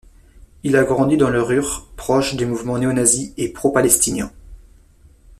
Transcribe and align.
Il 0.63 0.77
a 0.77 0.81
grandi 0.83 1.15
dans 1.15 1.29
la 1.29 1.43
Ruhr, 1.43 1.85
proche 1.95 2.33
des 2.35 2.47
mouvements 2.47 2.79
néonazis 2.79 3.33
et 3.37 3.53
pro-palestiniens. 3.53 4.31